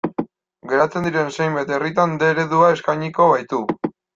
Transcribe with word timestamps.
Geratzen 0.71 1.05
diren 1.09 1.29
zenbait 1.35 1.75
herritan 1.77 2.17
D 2.25 2.31
eredua 2.37 2.73
eskainiko 2.79 3.29
baitu. 3.37 3.63